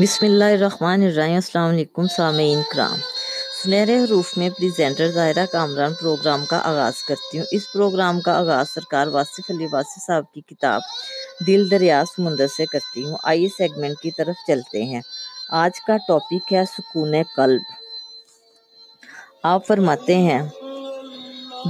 [0.00, 2.98] بسم اللہ الرحمن الرحیم، السلام علیکم سامعین کرام۔
[3.62, 8.66] سنہرے حروف میں پریزنٹر ظاہرہ کامران پروگرام کا آغاز کرتی ہوں۔ اس پروگرام کا آغاز
[8.74, 10.80] سرکار واصف علی واصف صاحب کی کتاب
[11.46, 15.00] دل دریا سمندر سے کرتی ہوں۔ آئیے سیگمنٹ کی طرف چلتے ہیں۔
[15.50, 17.62] آج کا ٹاپک ہے سکون قلب۔
[19.42, 20.42] آپ فرماتے ہیں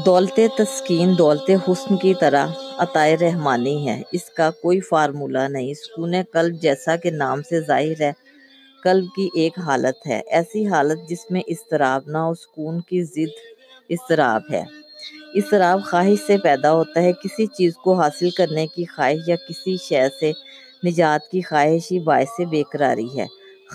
[0.06, 2.46] دولت تسکین دولت حسن کی طرح۔
[2.78, 8.00] عطائے رحمانی ہے اس کا کوئی فارمولہ نہیں۔ سکون قلب جیسا کہ نام سے ظاہر
[8.00, 8.12] ہے،
[8.82, 13.34] قلب کی ایک حالت ہے۔ ایسی حالت جس میں اضطراب نہ ہو سکون کی ضد
[13.90, 14.64] اضطراب ہے۔
[15.34, 19.76] اضطراب خواہش سے پیدا ہوتا ہے۔ کسی چیز کو حاصل کرنے کی خواہش یا کسی
[19.76, 20.32] شے سے
[20.86, 23.26] نجات کی خواہش ہی باعث بے قراری ہے۔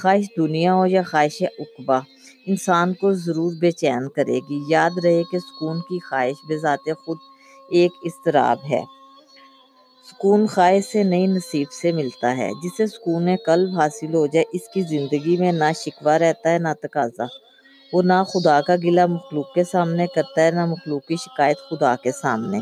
[0.02, 2.00] خواہش دنیا ہو یا خواہش عقبہ،
[2.48, 7.18] انسان کو ضرور بے چین کرے گی۔ یاد رہے کہ سکون کی خواہش بذات خود
[7.72, 8.82] ایک اضطراب ہے۔
[10.10, 14.68] سکون خواہش سے نئی نصیب سے ملتا ہے، جسے سکون قلب حاصل ہو جائے، اس
[14.68, 17.24] کی زندگی میں نہ شکوہ رہتا ہے، نہ تقاضا۔
[17.94, 21.96] وہ نہ خدا کا گلہ مخلوق کے سامنے کرتا ہے، نہ مخلوق کی شکایت خدا
[21.96, 22.60] کے سامنے۔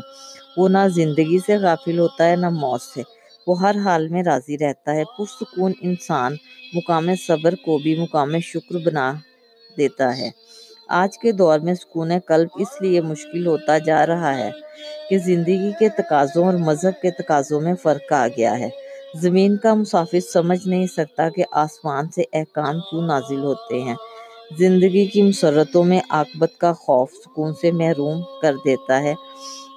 [0.56, 3.02] وہ نہ زندگی سے غافل ہوتا ہے، نہ موت سے۔
[3.46, 6.36] وہ ہر حال میں راضی رہتا ہے۔ پرسکون انسان
[6.74, 9.12] مقام صبر کو بھی مقام شکر بنا
[9.76, 10.30] دیتا ہے۔
[10.90, 14.50] آج کے دور میں سکون قلب اس لیے مشکل ہوتا جا رہا ہے
[15.10, 18.68] کہ زندگی کے تقاضوں اور مذہب کے تقاضوں میں فرق آ گیا ہے۔
[19.14, 23.94] زمین کا مسافر سمجھ نہیں سکتا کہ آسمان سے احکام کیوں نازل ہوتے ہیں۔
[24.58, 29.14] زندگی کی مسرتوں میں عاقبت کا خوف سکون سے محروم کر دیتا ہے۔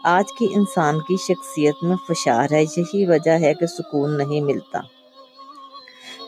[0.04, 4.80] آج کی انسان کی شخصیت میں فشار ہے، یہی وجہ ہے کہ سکون نہیں ملتا۔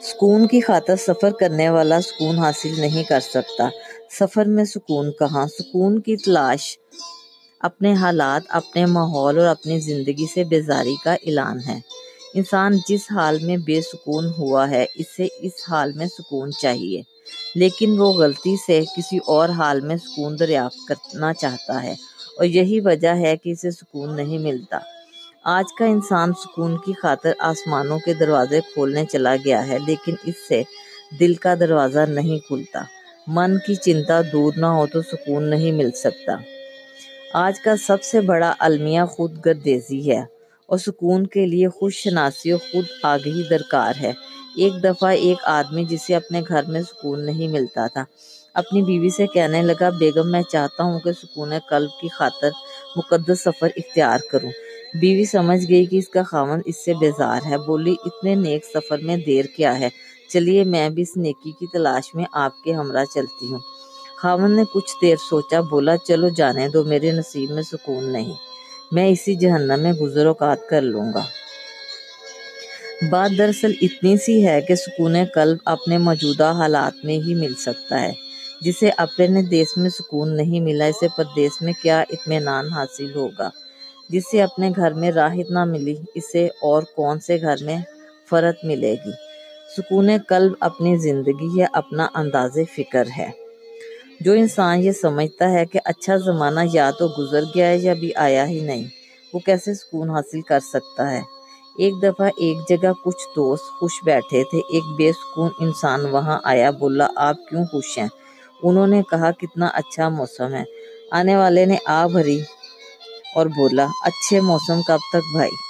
[0.03, 3.69] سکون کی خاطر سفر کرنے والا سکون حاصل نہیں کر سکتا۔
[4.11, 6.77] سفر میں سکون، کہاں؟ سکون کی تلاش
[7.59, 11.79] اپنے حالات، اپنے ماحول اور اپنی زندگی سے بیزاری کا اعلان ہے۔
[12.33, 17.01] انسان جس حال میں بے سکون ہوا ہے، اسے اس حال میں سکون چاہیے۔
[17.55, 21.91] لیکن وہ غلطی سے کسی اور حال میں سکون دریافت کرنا چاہتا ہے
[22.37, 24.79] اور یہی وجہ ہے کہ اسے سکون نہیں ملتا۔
[25.43, 30.35] آج کا انسان سکون کی خاطر آسمانوں کے دروازے کھولنے چلا گیا ہے، لیکن اس
[30.47, 30.63] سے
[31.19, 32.81] دل کا دروازہ نہیں کھلتا۔
[33.27, 36.35] من کی چنتا دور نہ ہو تو سکون نہیں مل سکتا۔
[37.33, 40.21] آج کا سب سے بڑا المیہ خود گردیزی ہے
[40.65, 44.11] اور سکون کے لیے خود شناسی اور خود آگہی درکار ہے۔
[44.57, 48.03] ایک دفعہ ایک آدمی جسے اپنے گھر میں سکون نہیں ملتا تھا،
[48.53, 52.49] اپنی بیوی سے کہنے لگا، بیگم، میں چاہتا ہوں کہ سکون قلب کی خاطر
[52.95, 54.51] مقدس سفر اختیار کروں
[54.93, 58.97] بیوی سمجھ گئی کہ اس کا خامن اس سے بیزار ہے۔ بولی، اتنے نیک سفر
[58.97, 59.89] میں دیر کیا ہے؟
[60.29, 63.59] چلیے میں بھی اس نیکی کی تلاش میں آپ کے ہمراہ چلتی ہوں۔
[64.17, 68.33] خامن نے کچھ دیر سوچا، بولا، چلو جانے دو، میرے نصیب میں سکون نہیں۔
[68.91, 71.23] میں اسی جہنم میں گزر اوقات کر لوں گا۔
[73.09, 78.01] بات دراصل اتنی سی ہے کہ سکون قلب اپنے موجودہ حالات میں ہی مل سکتا
[78.01, 78.13] ہے۔
[78.61, 83.49] جسے اپنے دیس میں سکون نہیں ملا، اسے پردیس میں کیا اطمینان حاصل ہوگا؟
[84.09, 87.77] جسے اپنے گھر میں راحت نہ ملی، اسے اور کون سے گھر میں
[88.29, 89.34] فرت ملے گی؟
[89.77, 93.31] سکون قلب اپنی زندگی ہے اپنا انداز فکر ہے۔
[94.19, 98.15] جو انسان یہ سمجھتا ہے کہ اچھا زمانہ یا تو گزر گیا ہے یا بھی
[98.15, 98.83] آیا ہی نہیں،
[99.33, 101.21] وہ کیسے سکون حاصل کر سکتا ہے؟
[101.77, 106.71] ایک دفعہ ایک جگہ کچھ دوست خوش بیٹھے تھے، ایک بے سکون انسان وہاں آیا،
[106.71, 108.07] بولا، آپ کیوں خوش ہیں؟
[108.63, 110.63] انہوں نے کہا، کتنا اچھا موسم ہے۔
[111.11, 112.39] آنے والے نے آ بھری
[113.35, 115.64] اور بولا، اچھے موسم کب تک بھائی؟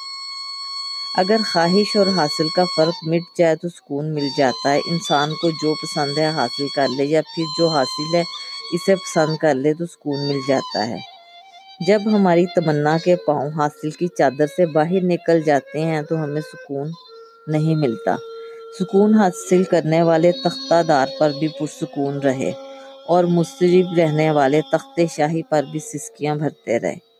[1.18, 5.50] اگر خواہش اور حاصل کا فرق مٹ جائے تو سکون مل جاتا ہے۔ انسان کو
[5.50, 8.24] جو پسند ہے حاصل کر لے یا پھر جو حاصل ہے
[8.74, 10.98] اسے پسند کر لے تو سکون مل جاتا ہے۔
[11.88, 16.42] جب ہماری تمنا کے پاؤں حاصل کی چادر سے باہر نکل جاتے ہیں تو ہمیں
[16.42, 16.92] سکون
[17.47, 18.16] نہیں ملتا۔
[18.80, 22.52] سکون حاصل کرنے والے تختہ دار پر بھی پرسکون رہے
[23.08, 27.15] اور مسترب رہنے والے تخت شاہی پر بھی سسکیاں بھرتے رہے۔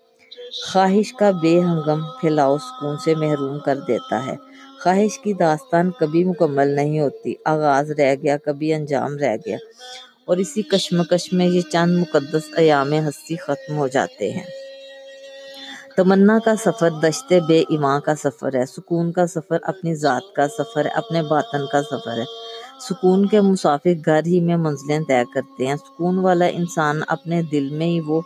[0.64, 4.36] خواہش کا بے ہنگم پھیلاؤ سکون سے محروم کر دیتا ہے۔
[4.84, 9.58] خواہش کی داستان کبھی مکمل نہیں ہوتی، آغاز رہ گیا، کبھی انجام رہ گیا۔
[10.26, 14.44] اور اسی کشمکش میں یہ چند مقدس ایام ہستی ختم ہو جاتے ہیں۔
[15.98, 20.48] تمنا کا سفر دشت بے ایمان کا سفر ہے۔ سکون کا سفر اپنی ذات کا
[20.48, 22.24] سفر ہے، اپنے باطن کا سفر ہے۔
[22.90, 27.70] سکون کے مسافر گھر ہی میں منزلیں طے کرتے ہیں۔ سکون والا انسان اپنے دل
[27.70, 28.22] میں ہی وہ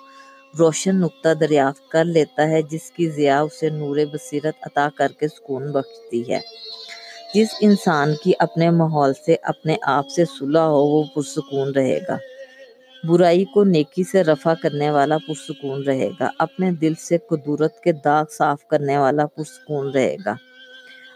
[0.59, 5.27] روشن نقطہ دریافت کر لیتا ہے، جس کی ضیاء اسے نور بصیرت عطا کر کے
[5.27, 6.39] سکون بخشتی ہے۔
[7.35, 12.17] جس انسان کی اپنے ماحول سے اپنے آپ سے صلح ہو، وہ پرسکون رہے گا۔
[13.03, 17.91] برائی کو نیکی سے رفع کرنے والا پرسکون رہے گا۔ اپنے دل سے قدورت کے
[17.91, 20.35] داغ صاف کرنے والا پرسکون رہے گا۔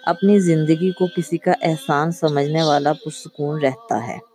[0.03, 4.32] اپنی زندگی کو کسی کا احسان سمجھنے والا پرسکون رہتا ہے۔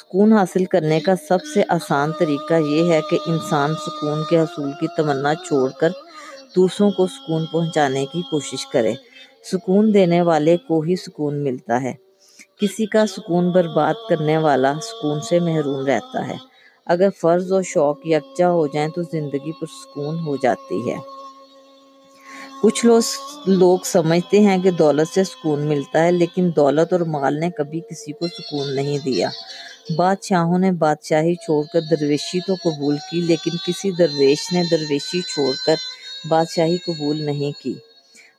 [0.00, 4.70] سکون حاصل کرنے کا سب سے آسان طریقہ یہ ہے کہ انسان سکون کے حصول
[4.80, 5.90] کی تمنا چھوڑ کر
[6.56, 8.94] دوسروں کو سکون پہنچانے کی کوشش کرے۔
[9.52, 11.92] سکون دینے والے کو ہی سکون ملتا ہے۔
[12.60, 16.36] کسی کا سکون برباد کرنے والا سکون سے محروم رہتا ہے۔
[16.86, 20.96] اگر فرض اور شوق یکجا ہو جائیں تو زندگی پرسکون ہو جاتی ہے۔
[22.62, 23.00] کچھ لوگ
[23.46, 27.80] لوگ سمجھتے ہیں کہ دولت سے سکون ملتا ہے، لیکن دولت اور مال نے کبھی
[27.80, 29.28] کسی کو سکون نہیں دیا۔
[29.96, 35.54] بادشاہوں نے بادشاہی چھوڑ کر درویشی تو قبول کی، لیکن کسی درویش نے درویشی چھوڑ
[35.66, 35.74] کر
[36.28, 37.74] بادشاہی قبول نہیں کی۔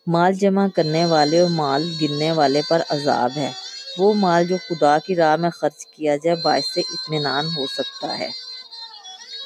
[0.08, 3.52] مال جمع کرنے والے اور مال گننے والے پر عذاب ہے۔
[3.98, 8.30] وہ مال جو خدا کی راہ میں خرچ کیا جائے، باعث اطمینان ہو سکتا ہے۔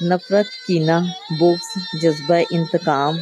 [0.01, 1.06] نفرت، کینہ،
[1.39, 3.18] بغض، جذبہ، انتقام،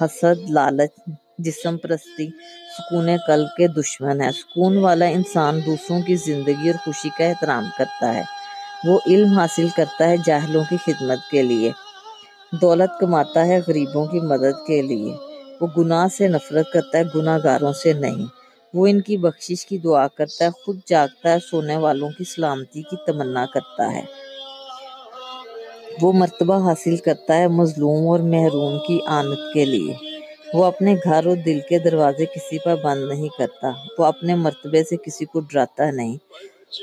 [0.00, 1.10] حسد، لالچ
[1.42, 2.28] جسم پرستی،
[2.78, 7.64] سکون قلب کے دشمن ہے۔ سکون والا انسان دوسروں کی زندگی اور خوشی کا احترام
[7.78, 8.22] کرتا ہے۔
[8.84, 11.70] وہ علم حاصل کرتا ہے جاہلوں کی خدمت کے لیے۔
[12.52, 15.14] دولت کماتا ہے غریبوں کی مدد کے لیے۔
[15.60, 18.26] وہ گناہ سے نفرت کرتا ہے گناہ گاروں سے نہیں۔
[18.74, 22.82] وہ ان کی بخشش کی دعا کرتا ہے، خود جاگتا ہے، سونے والوں کی سلامتی
[22.82, 24.02] کی تمنا کرتا ہے۔
[26.02, 30.09] وہ مرتبہ حاصل کرتا ہے مظلوم اور محروم کی آنت کے لیے۔
[30.54, 33.68] وہ اپنے گھر اور دل کے دروازے کسی پر بند نہیں کرتا،
[33.98, 36.16] وہ اپنے مرتبے سے کسی کو ڈراتا نہیں۔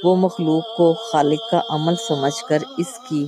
[0.04, 3.28] وہ مخلوق کو خالق کا عمل سمجھ کر اس کی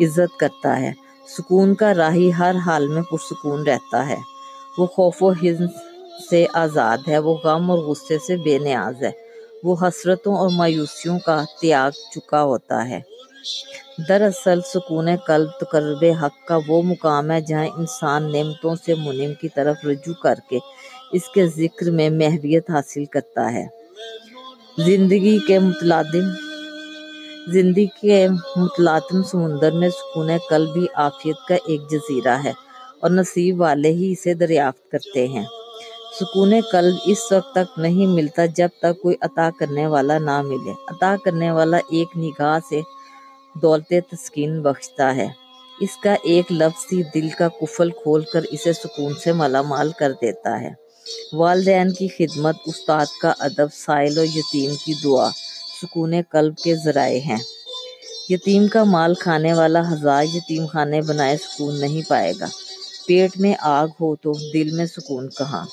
[0.00, 0.92] عزت کرتا ہے۔
[1.38, 4.16] سکون کا راہی ہر حال میں پرسکون رہتا ہے۔
[4.78, 5.66] وہ خوف و حزن
[6.30, 9.10] سے آزاد ہے، وہ غم اور غصے سے بے نیاز ہے۔
[9.64, 13.00] وہ حسرتوں اور مایوسیوں کا تیاگ چکا ہوتا ہے۔
[14.08, 19.48] دراصل سکون قلب تقرب حق کا وہ مقام ہے جہاں انسان نعمتوں سے منم کی
[19.48, 20.58] طرف رجوع کر کے
[21.12, 23.66] اس کے ذکر میں محویت حاصل کرتا ہے۔
[24.78, 26.30] زندگی کے متلادم،
[27.52, 32.52] زندگی کے متلاطم سمندر میں سکون قلب بھی عافیت کا ایک جزیرہ ہے
[33.00, 35.44] اور نصیب والے ہی اسے دریافت کرتے ہیں۔
[36.20, 40.72] سکون قلب اس وقت تک نہیں ملتا جب تک کوئی عطا کرنے والا نہ ملے۔
[40.88, 42.80] عطا کرنے والا ایک نگاہ سے
[43.54, 45.28] دولت تسکین بخشتا ہے۔
[45.80, 49.92] اس کا ایک لفظ ہی دل کا کفل کھول کر اسے سکون سے مالا مال
[49.92, 50.70] کر دیتا ہے۔
[51.32, 55.30] والدین کی خدمت، استاد کا ادب، سائل و یتیم کی دعا،
[55.82, 57.38] سکون قلب کے ذرائع ہیں۔
[58.28, 62.46] یتیم کا مال کھانے والا ہزار یتیم خانے بنائے سکون نہیں پائے گا۔
[63.06, 65.66] پیٹ میں آگ ہو تو دل میں سکون کہاں؟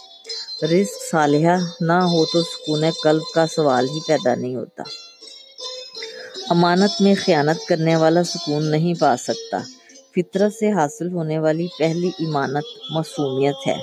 [0.63, 4.83] رزق صالحہ نہ ہو تو سکون قلب کا سوال ہی پیدا نہیں ہوتا۔
[6.51, 9.57] امانت میں خیانت کرنے والا سکون نہیں پا سکتا۔
[10.15, 13.77] فطرت سے حاصل ہونے والی پہلی ایمانت معصومیت ہے۔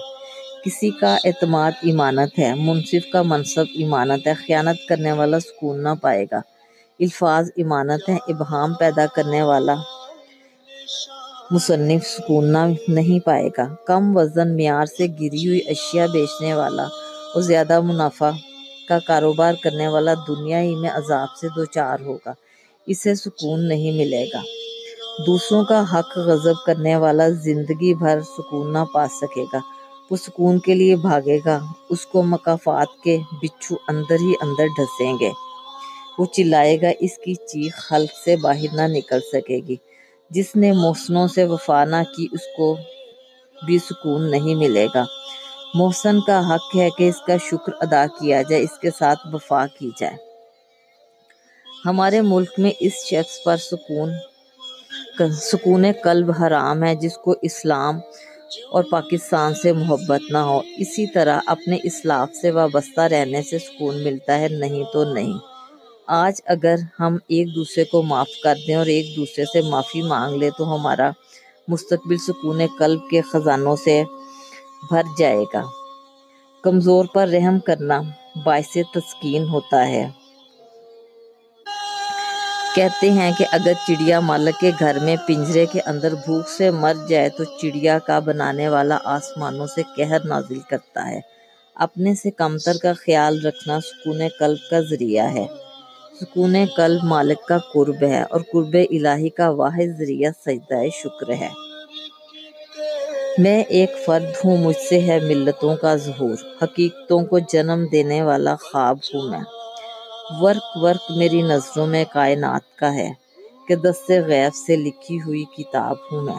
[0.65, 5.89] کسی کا اعتماد ایمانت ہے، منصف کا منصب ایمانت ہے۔ خیانت کرنے والا سکون نہ
[6.01, 6.41] پائے گا۔
[7.01, 9.75] الفاظ ایمانت ہیں، ابہام پیدا کرنے والا
[11.51, 16.85] مصنف سکون نہ نہیں پائے گا۔ کم وزن معیار سے گری ہوئی اشیاء بیچنے والا
[17.35, 18.31] اور زیادہ منافع
[18.89, 22.33] کا کاروبار کرنے والا دنیا ہی میں عذاب سے دوچار ہوگا۔
[22.89, 24.43] اسے سکون نہیں ملے گا۔
[25.27, 29.59] دوسروں کا حق غضب کرنے والا زندگی بھر سکون نہ پا سکے گا۔
[30.11, 31.59] وہ سکون کے لیے بھاگے گا۔
[31.91, 35.31] اس کو مقافات کے بچھو اندر ہی اندر ڈھسیں گے۔
[36.19, 39.77] وہ چلائے گا اس کی چیخ حلق سے باہر نہ نکل سکے گی۔
[40.31, 42.77] جس نے محسنوں سے وفا نہ کی، اس کو
[43.67, 45.05] بھی سکون نہیں ملے گا۔
[45.75, 49.67] محسن کا حق ہے کہ اس کا شکر ادا کیا جائے، اس کے ساتھ وفا
[49.79, 50.28] کی جائے۔
[51.87, 54.11] ہمارے ملک میں اس شخص پر سکون
[55.31, 57.99] سکون قلب حرام ہے جس کو اسلام
[58.71, 64.05] اور پاکستان سے محبت نہ ہو۔ اسی طرح اپنے اسلاف سے وابستہ رہنے سے سکون
[64.05, 65.33] ملتا ہے، نہیں تو نہیں۔
[66.07, 70.37] آج اگر ہم ایک دوسرے کو معاف کر دیں اور ایک دوسرے سے معافی مانگ
[70.37, 71.11] لیں، تو ہمارا
[71.69, 74.03] مستقبل سکون قلب کے خزانوں سے
[74.91, 75.63] بھر جائے گا۔
[76.63, 78.01] کمزور پر رحم کرنا
[78.45, 80.11] باعث تسکین ہوتا ہے۔
[82.79, 86.93] کہتے ہیں کہ اگر چڑیا مالک کے گھر میں پنجرے کے اندر بھوک سے مر
[87.09, 91.21] جائے تو چڑیا کا بنانے والا آسمانوں سے قہر نازل کرتا ہے۔
[91.75, 95.47] اپنے سے کمتر کا خیال رکھنا سکون قلب کا ذریعہ ہے۔
[96.21, 101.49] سکون قلب مالک کا قرب ہے اور قرب الہی کا واحد ذریعہ سجدہ شکر ہے۔
[103.39, 108.55] میں ایک فرد ہوں، مجھ سے ہے ملتوں کا ظہور، حقیقتوں کو جنم دینے والا
[108.55, 109.58] خواب ہوں میں۔
[110.31, 113.13] ورق ورق میری نظروں میں کائنات کا ہے،
[113.69, 116.35] کہ دست غیب سے لکھی ہوئی کتاب ہوں میں۔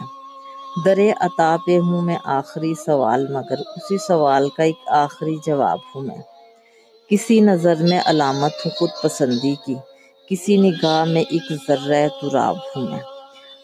[0.84, 6.02] در عطا پہ ہوں میں آخری سوال، مگر اسی سوال کا ایک آخری جواب ہوں
[6.02, 6.16] میں۔
[7.08, 9.74] کسی نظر میں علامت ہوں خود پسندی کی،
[10.28, 13.00] کسی نگاہ میں ایک ذرہ تراب ہوں میں۔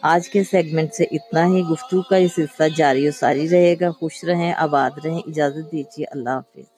[0.02, 3.90] آج کے سیگمنٹ سے اتنا ہی گفتگو کا یہ سلسلہ جاری و ساری رہے گا۔
[3.90, 6.76] خوش رہیں، آباد رہیں، اجازت دیجیے۔ اللہ حافظ۔